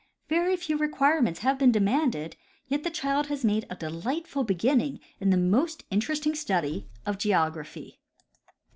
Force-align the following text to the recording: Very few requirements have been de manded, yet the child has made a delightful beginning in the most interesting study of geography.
Very 0.29 0.55
few 0.57 0.77
requirements 0.77 1.41
have 1.41 1.59
been 1.59 1.71
de 1.71 1.79
manded, 1.79 2.33
yet 2.67 2.81
the 2.83 2.89
child 2.89 3.27
has 3.27 3.45
made 3.45 3.67
a 3.69 3.75
delightful 3.75 4.43
beginning 4.43 4.99
in 5.19 5.29
the 5.29 5.37
most 5.37 5.83
interesting 5.91 6.33
study 6.33 6.87
of 7.05 7.19
geography. 7.19 7.99